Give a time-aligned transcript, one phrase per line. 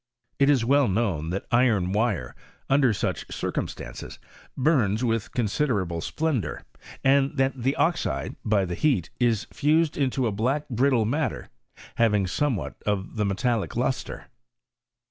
[0.39, 2.33] It is well known that iron wire,
[2.71, 4.17] under such circumstances,
[4.57, 6.63] Imms with considerable splendour,
[7.03, 11.49] and that the oxide, by the heat, is fused into a black brittle mat ter,
[11.97, 14.25] having somewhat of the metallic lustre.